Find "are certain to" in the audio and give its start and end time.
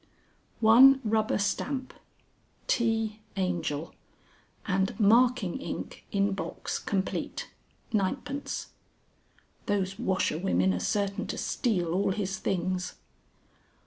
10.73-11.37